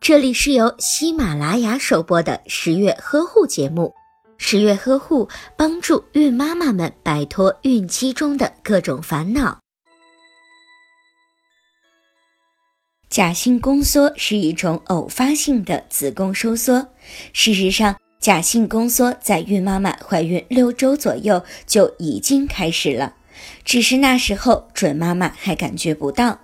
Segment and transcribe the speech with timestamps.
[0.00, 3.94] 这里是由喜马拉雅首播的十月呵护节目。
[4.36, 9.58] 十月呵护帮助孕妈妈们摆脱孕期中的各种烦恼。
[13.08, 16.88] 假性宫缩是一种偶发性的子宫收缩。
[17.32, 23.14] 事实上，假性宫缩在孕妈妈怀孕六周左右就已经开始了，
[23.64, 26.40] 只是那时候准妈妈还感觉不到。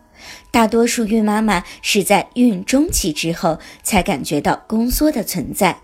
[0.51, 5.81] 大多数孕妈妈是在孕中期之后才感觉到宫缩的存在，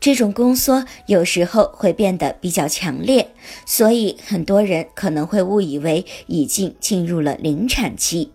[0.00, 3.30] 这种宫缩有时候会变得比较强烈，
[3.66, 8.30] 所以很多人可能会误以为已经进入了临产期。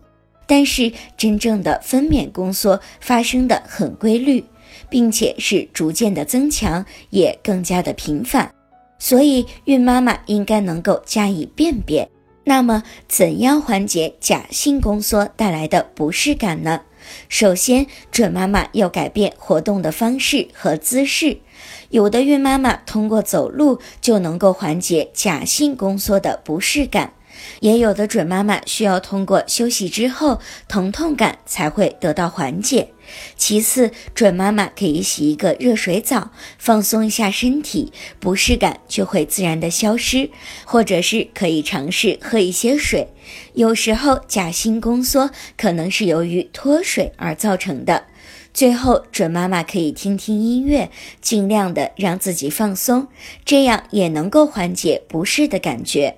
[0.48, 4.44] 但是真正的分娩宫缩发生的很规律，
[4.90, 8.52] 并且是逐渐的增强，也更加的频繁，
[8.98, 12.10] 所以孕妈妈应该能够加以辨别。
[12.50, 16.82] 那么，怎样缓解假性宫缩带来的不适感呢？
[17.28, 21.42] 首先，准妈妈要改变活动的方式和姿势。
[21.90, 27.14] 有的孕妈妈通过走路就能够缓解假性宫缩的不适感。
[27.60, 32.90] 也有的准妈妈需要通过休息之后，疼痛感才会得到缓解。
[33.36, 40.30] 其次，准妈妈可以洗一个热水澡，放松一下身体，不适感就会自然的消失。
[40.66, 43.08] 或者是可以尝试喝一些水。
[43.54, 48.06] 有时候假性宫缩可能是由于脱水而造成的。
[48.54, 50.90] 最后，准妈妈可以听听音乐，
[51.22, 53.08] 尽量的让自己放松，
[53.46, 56.18] 这样也能够缓解不适的感觉。